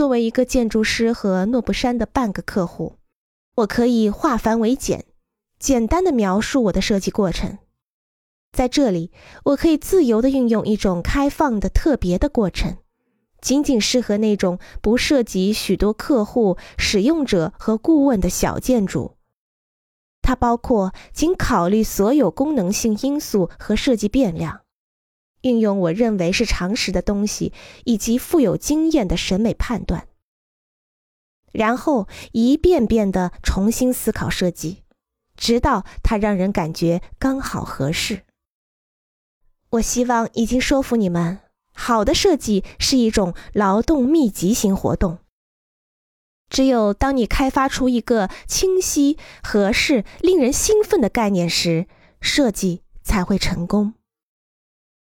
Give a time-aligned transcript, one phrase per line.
[0.00, 2.96] 作为一个建筑师和诺布山的半个客户，
[3.56, 5.04] 我可以化繁为简，
[5.58, 7.58] 简单的描述我的设计过程。
[8.50, 9.12] 在这里，
[9.44, 12.78] 我可以自由地运用一种开放的、特别的过程，
[13.42, 19.18] 仅仅适合那种不涉及许多客户、使用者和顾问的小建筑。
[20.22, 24.62] 它包括仅考虑所有功能性因素和设计变量。
[25.42, 27.52] 运用我认为是常识的东西，
[27.84, 30.06] 以及富有经验的审美判断，
[31.52, 34.82] 然后一遍遍地重新思考设计，
[35.36, 38.22] 直到它让人感觉刚好合适。
[39.70, 41.38] 我希望已经说服你们，
[41.72, 45.18] 好的设计是一种劳动密集型活动。
[46.48, 51.86] 只有当你开发出一个清晰、合适、令人兴奋的概念时，
[52.20, 53.94] 设计才会成功。